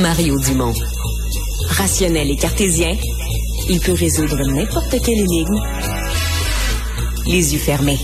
[0.00, 0.74] Mario Dumont.
[1.68, 2.94] Rationnel et cartésien,
[3.68, 5.60] il peut résoudre n'importe quelle énigme
[7.26, 7.98] les yeux fermés.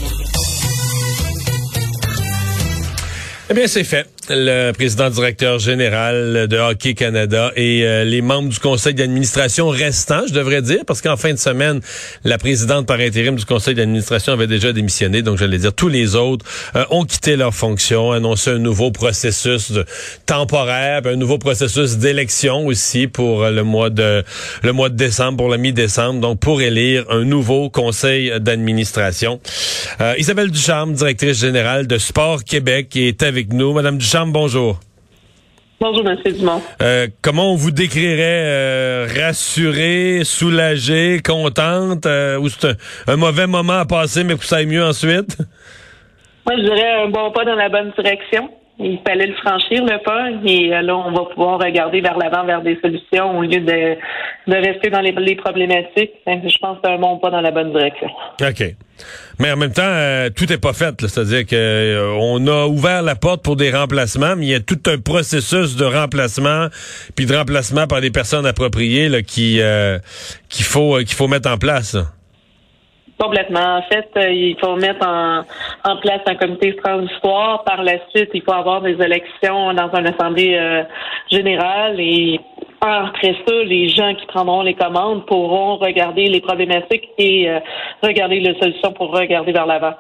[3.51, 8.51] Eh bien, c'est fait le président directeur général de Hockey Canada et euh, les membres
[8.51, 11.81] du conseil d'administration restants, je devrais dire, parce qu'en fin de semaine,
[12.23, 16.15] la présidente par intérim du conseil d'administration avait déjà démissionné, donc j'allais dire tous les
[16.15, 16.47] autres
[16.77, 19.85] euh, ont quitté leur fonction, annoncé un nouveau processus de,
[20.25, 24.23] temporaire, un nouveau processus d'élection aussi pour le mois de
[24.63, 29.41] le mois de décembre, pour la mi-décembre, donc pour élire un nouveau conseil d'administration.
[30.01, 33.73] Euh, Isabelle Ducharme, directrice générale de Sport Québec, est avec nous.
[33.73, 34.79] Madame Ducharme, bonjour.
[35.81, 36.17] Bonjour, M.
[36.33, 36.63] Dumont.
[36.81, 42.77] Euh, comment on vous décrirait euh, rassurée, soulagée, contente, euh, ou c'est
[43.09, 45.39] un, mauvais moment à passer, mais que ça aille mieux ensuite?
[46.47, 48.49] Moi, je dirais un bon pas dans la bonne direction.
[48.79, 52.63] Il fallait le franchir, le pas, et là, on va pouvoir regarder vers l'avant, vers
[52.63, 53.97] des solutions, au lieu de,
[54.47, 56.13] de rester dans les, les problématiques.
[56.27, 58.09] Je pense que c'est un bon pas dans la bonne direction.
[58.41, 58.75] OK.
[59.39, 60.95] Mais en même temps, euh, tout n'est pas fait.
[61.01, 64.81] C'est-à-dire que euh, a ouvert la porte pour des remplacements, mais il y a tout
[64.87, 66.69] un processus de remplacement,
[67.15, 69.99] puis de remplacement par des personnes appropriées là, qui euh,
[70.49, 71.97] qu'il faut qu'il faut mettre en place.
[73.23, 73.77] Complètement.
[73.77, 75.43] En fait, il faut mettre en,
[75.85, 77.63] en, place un comité transitoire.
[77.63, 80.85] Par la suite, il faut avoir des élections dans une assemblée
[81.31, 82.41] générale et
[82.85, 87.61] après ça, les gens qui prendront les commandes pourront regarder les problématiques et euh,
[88.03, 89.95] regarder les solutions pour regarder vers l'avant.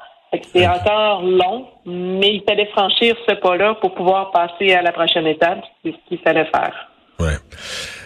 [0.53, 5.27] C'est encore long, mais il fallait franchir ce pas-là pour pouvoir passer à la prochaine
[5.27, 5.61] étape.
[5.85, 6.89] C'est ce qu'il fallait faire.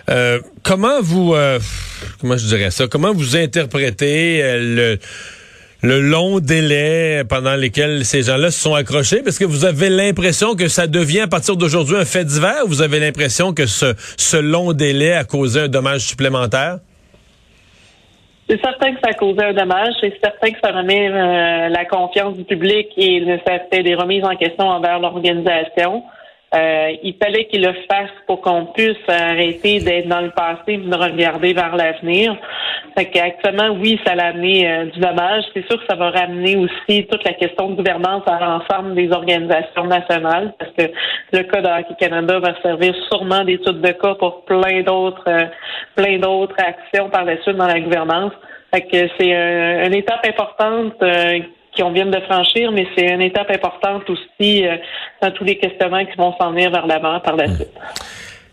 [0.09, 1.59] Euh, comment vous, euh,
[2.21, 4.99] comment je dirais ça, comment vous interprétez le
[5.83, 9.23] le long délai pendant lesquels ces gens-là se sont accrochés?
[9.23, 12.69] Parce que vous avez l'impression que ça devient à partir d'aujourd'hui un fait divers ou
[12.69, 16.79] vous avez l'impression que ce, ce long délai a causé un dommage supplémentaire?
[18.49, 19.95] C'est certain que ça a causé un dommage.
[20.01, 24.25] C'est certain que ça remet euh, la confiance du public et ça fait des remises
[24.25, 26.05] en question envers l'organisation.
[26.57, 30.77] Euh, il fallait qu'il le fasse pour qu'on puisse arrêter d'être dans le passé et
[30.79, 32.37] de regarder vers l'avenir.
[32.97, 35.45] Fait qu'actuellement, oui, ça l'a amené euh, du dommage.
[35.53, 39.11] C'est sûr que ça va ramener aussi toute la question de gouvernance à l'ensemble des
[39.13, 40.95] organisations nationales, parce que
[41.33, 45.45] le cas de Hockey Canada va servir sûrement d'étude de cas pour plein d'autres euh,
[45.95, 48.33] plein d'autres actions par la suite dans la gouvernance.
[48.73, 49.33] Fait que c'est
[49.87, 50.95] une étape importante
[51.77, 54.77] qu'on vient de franchir, mais c'est une étape importante aussi euh,
[55.23, 57.71] dans tous les questionnements qui vont s'en venir vers l'avant par la suite.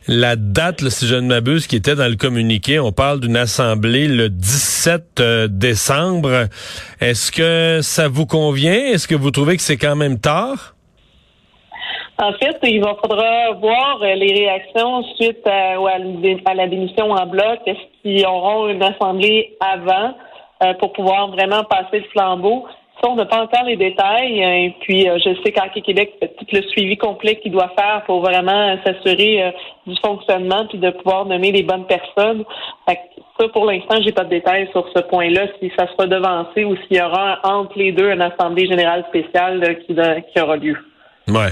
[0.08, 4.08] La date, si je ne m'abuse, qui était dans le communiqué, on parle d'une assemblée
[4.08, 6.48] le 17 euh, décembre.
[7.00, 8.74] Est-ce que ça vous convient?
[8.74, 10.76] Est-ce que vous trouvez que c'est quand même tard?
[12.22, 15.78] En fait, il va faudra voir euh, les réactions suite à,
[16.46, 17.60] à la démission en bloc.
[17.66, 20.16] Est-ce qu'ils auront une assemblée avant
[20.80, 22.66] pour pouvoir vraiment passer le flambeau?
[23.10, 24.42] On n'a pas encore les détails.
[24.42, 28.04] Et puis, euh, je sais qu'Hockey Québec fait tout le suivi complet qu'il doit faire
[28.06, 29.52] pour vraiment s'assurer euh,
[29.88, 32.44] du fonctionnement puis de pouvoir nommer les bonnes personnes.
[32.88, 36.76] ça, pour l'instant, j'ai pas de détails sur ce point-là, si ça sera devancé ou
[36.76, 40.78] s'il y aura entre les deux une assemblée générale spéciale qui, qui aura lieu.
[41.28, 41.52] Ouais.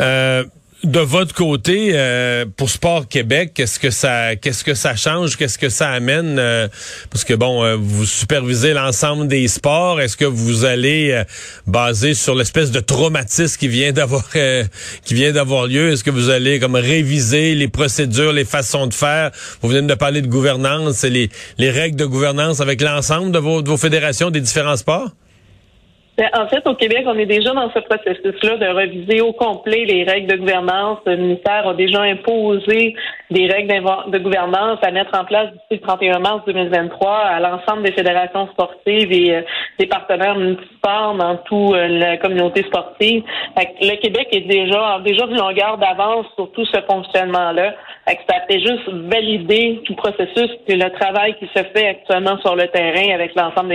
[0.00, 0.44] Euh
[0.84, 5.58] de votre côté, euh, pour Sport Québec, qu'est-ce que ça, qu'est-ce que ça change, qu'est-ce
[5.58, 6.68] que ça amène euh,
[7.10, 10.00] Parce que bon, euh, vous supervisez l'ensemble des sports.
[10.00, 11.22] Est-ce que vous allez
[11.66, 14.28] baser sur l'espèce de traumatisme qui vient d'avoir,
[15.04, 15.92] qui vient d'avoir lieu?
[15.92, 19.30] Est-ce que vous allez comme réviser les procédures, les façons de faire?
[19.62, 23.62] Vous venez de parler de gouvernance, les, les règles de gouvernance avec l'ensemble de vos,
[23.62, 25.10] de vos fédérations des différents sports?
[26.16, 30.04] En fait, au Québec, on est déjà dans ce processus-là de reviser au complet les
[30.04, 30.98] règles de gouvernance.
[31.06, 32.94] Le ministère a déjà imposé
[33.32, 37.82] des règles de gouvernance à mettre en place d'ici le 31 mars 2023 à l'ensemble
[37.82, 39.42] des fédérations sportives et euh,
[39.80, 43.24] des partenaires municipaux dans toute euh, la communauté sportive.
[43.56, 47.74] le Québec est déjà déjà d'une longueur d'avance sur tout ce fonctionnement-là.
[48.06, 52.68] Ça fait juste valider tout processus et le travail qui se fait actuellement sur le
[52.68, 53.74] terrain avec l'ensemble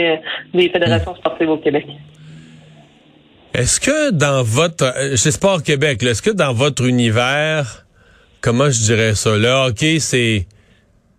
[0.53, 1.85] des fédérations sportives au Québec.
[3.53, 7.85] Est-ce que dans votre euh, chez Sport Québec, est-ce que dans votre univers,
[8.41, 10.45] comment je dirais ça, le hockey, c'est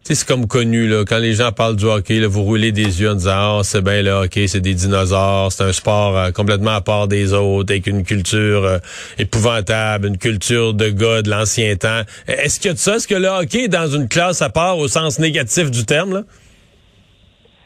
[0.05, 3.11] c'est comme connu là, quand les gens parlent du hockey, là, vous roulez des yeux
[3.11, 6.71] en disant oh, c'est bien le hockey, c'est des dinosaures, c'est un sport euh, complètement
[6.71, 8.79] à part des autres, avec une culture euh,
[9.19, 12.03] épouvantable, une culture de gars de l'ancien temps.
[12.29, 12.97] Est-ce qu'il y a de ça?
[12.97, 16.15] Est-ce que le hockey est dans une classe à part au sens négatif du terme?
[16.15, 16.23] Là?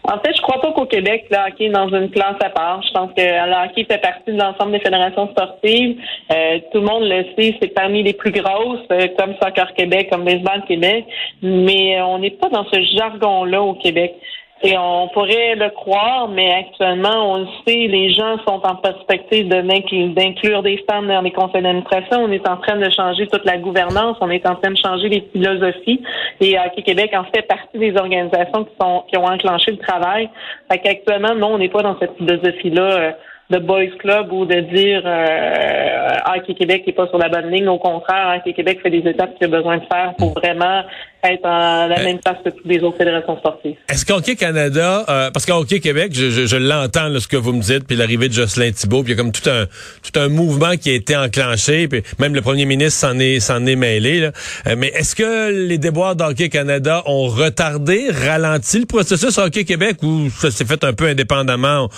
[0.06, 2.82] En fait, je crois pas qu'au Québec, le hockey est dans une classe à part.
[2.82, 5.98] Je pense que le hockey fait partie de l'ensemble des fédérations sportives.
[6.30, 10.08] Euh, tout le monde le sait, c'est parmi les plus grosses, euh, comme Soccer Québec,
[10.10, 11.06] comme Baseball Québec.
[11.40, 14.14] Mais on n'est pas dans ce jargon-là au Québec.
[14.62, 19.48] Et on pourrait le croire, mais actuellement, on le sait, les gens sont en perspective
[19.48, 22.24] d'inclure des femmes dans les conseils d'administration.
[22.24, 24.16] On est en train de changer toute la gouvernance.
[24.20, 26.02] On est en train de changer les philosophies.
[26.40, 30.30] Et Hockey Québec en fait partie des organisations qui, sont, qui ont enclenché le travail.
[30.70, 33.16] Fait qu'actuellement, non, on n'est pas dans cette philosophie-là.
[33.50, 37.68] De boys club ou de dire euh, Hockey Québec n'est pas sur la bonne ligne.
[37.68, 40.82] Au contraire, Hockey Québec fait des étapes qu'il a besoin de faire pour vraiment
[41.24, 43.76] être à la même place que toutes les autres fédérations sportives.
[43.88, 47.62] Est-ce qu'Hockey Canada, euh, parce qu'Hockey Québec, je, je, je l'entends ce que vous me
[47.62, 49.66] dites, puis l'arrivée de Jocelyn Thibault, puis il y a comme tout un
[50.02, 53.64] tout un mouvement qui a été enclenché, puis même le premier ministre s'en est s'en
[53.66, 54.20] est mêlé.
[54.20, 54.32] Là.
[54.66, 60.02] Euh, mais est-ce que les déboires d'Hockey Canada ont retardé, ralenti le processus Hockey Québec
[60.02, 61.88] ou ça s'est fait un peu indépendamment?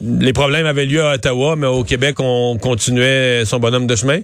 [0.00, 4.20] Les problèmes avaient lieu à Ottawa, mais au Québec, on continuait son bonhomme de chemin?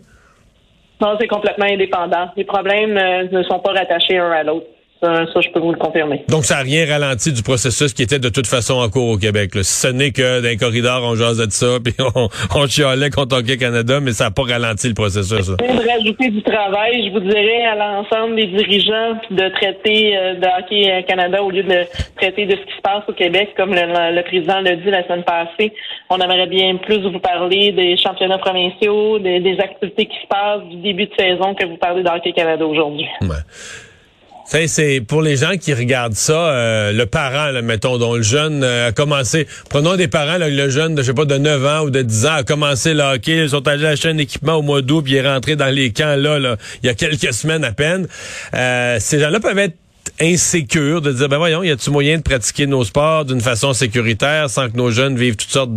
[1.00, 2.30] Non, c'est complètement indépendant.
[2.36, 4.66] Les problèmes euh, ne sont pas rattachés un à l'autre.
[5.00, 6.24] Ça, je peux vous le confirmer.
[6.28, 9.16] Donc, ça n'a rien ralenti du processus qui était de toute façon en cours au
[9.16, 9.54] Québec.
[9.54, 9.62] Là.
[9.62, 13.56] Ce n'est que d'un corridor, on jasait de ça, puis on, on chialait contre Hockey
[13.56, 15.46] Canada, mais ça n'a pas ralenti le processus.
[15.46, 15.56] Ça.
[15.56, 20.46] de rajouter du travail, je vous dirais, à l'ensemble des dirigeants, de traiter euh, de
[20.58, 21.86] Hockey Canada au lieu de
[22.16, 25.24] traiter de ce qui se passe au Québec, comme le, président l'a dit la semaine
[25.24, 25.72] passée.
[26.10, 30.68] On aimerait bien plus vous parler des championnats provinciaux, des, des activités qui se passent
[30.68, 33.06] du début de saison que vous parlez de Hockey Canada aujourd'hui.
[33.22, 33.36] Ouais
[34.66, 38.64] c'est pour les gens qui regardent ça, euh, le parent, là, mettons, dont le jeune
[38.64, 39.46] euh, a commencé.
[39.68, 42.02] Prenons des parents, là, le jeune de je sais pas de 9 ans ou de
[42.02, 45.02] 10 ans a commencé le hockey, ils sont allés acheter un équipement au mois d'août,
[45.02, 47.72] puis il est rentré dans les camps là, là il y a quelques semaines à
[47.72, 48.08] peine.
[48.54, 49.76] Euh, ces gens-là peuvent être
[50.20, 54.50] insécures de dire ben voyons, y a-tu moyen de pratiquer nos sports d'une façon sécuritaire
[54.50, 55.74] sans que nos jeunes vivent toutes sortes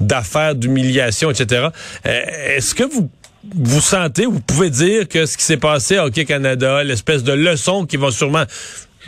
[0.00, 1.68] d'affaires, d'humiliation, etc.
[2.04, 3.10] Est-ce que vous
[3.54, 7.32] vous sentez, vous pouvez dire que ce qui s'est passé à Hockey Canada, l'espèce de
[7.32, 8.44] leçon qui va sûrement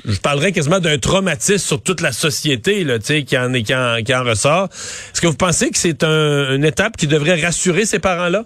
[0.05, 4.15] je parlerais quasiment d'un traumatisme sur toute la société là, qui en, qui en, qui
[4.15, 4.65] en ressort.
[4.65, 8.45] Est-ce que vous pensez que c'est un, une étape qui devrait rassurer ces parents-là?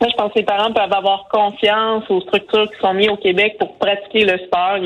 [0.00, 3.16] Moi, je pense que les parents peuvent avoir confiance aux structures qui sont mises au
[3.16, 4.76] Québec pour pratiquer le sport.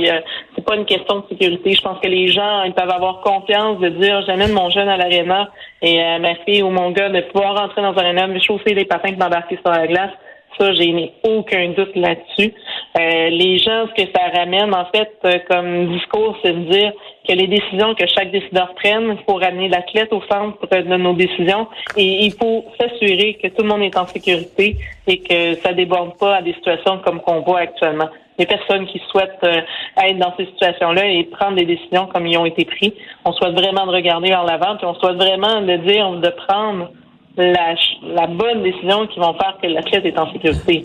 [0.63, 1.73] C'est pas une question de sécurité.
[1.73, 4.97] Je pense que les gens ils peuvent avoir confiance de dire j'amène mon jeune à
[4.97, 5.51] l'aréna
[5.83, 8.85] et euh, ma fille ou mon gars de pouvoir rentrer dans l'aréna, me chausser les
[8.85, 10.13] patins et m'embarquer sur la glace.
[10.57, 12.55] Ça, j'ai aucun doute là-dessus.
[12.97, 16.93] Euh, les gens, ce que ça ramène, en fait, euh, comme discours, c'est de dire
[17.27, 21.67] que les décisions que chaque décideur prenne pour ramener l'athlète au centre de nos décisions
[21.97, 24.77] et il faut s'assurer que tout le monde est en sécurité
[25.09, 28.11] et que ça déborde pas à des situations comme qu'on voit actuellement.
[28.39, 29.61] Les personnes qui souhaitent euh,
[30.03, 32.95] être dans ces situations-là et prendre des décisions comme ils ont été pris,
[33.25, 36.91] on souhaite vraiment de regarder vers l'avant, puis on souhaite vraiment de dire, de prendre
[37.37, 37.75] la,
[38.05, 40.83] la bonne décision qui vont faire que l'athlète est en sécurité.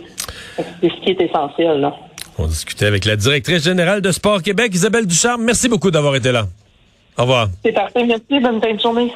[0.56, 1.80] C'est ce qui est essentiel.
[1.82, 1.96] Là.
[2.40, 5.44] On discutait avec la directrice générale de Sport Québec, Isabelle Ducharme.
[5.44, 6.46] Merci beaucoup d'avoir été là.
[7.18, 7.48] Au revoir.
[7.64, 8.04] C'est parfait.
[8.06, 8.40] Merci.
[8.40, 9.12] Bonne fin de journée.